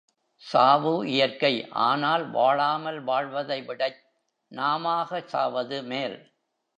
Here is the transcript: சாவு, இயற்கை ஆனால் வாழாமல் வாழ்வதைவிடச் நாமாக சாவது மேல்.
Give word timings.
சாவு, 0.43 1.07
இயற்கை 1.07 1.51
ஆனால் 1.81 2.29
வாழாமல் 2.29 2.99
வாழ்வதைவிடச் 3.05 3.99
நாமாக 4.51 5.21
சாவது 5.31 5.83
மேல். 5.83 6.17